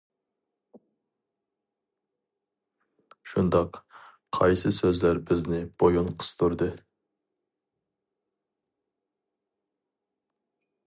[3.33, 3.77] شۇنداق
[4.39, 6.71] قايسى سۆزلەر بىزنى بويۇن قىستۇردى.